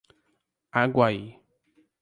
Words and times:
Aguaí 0.81 1.19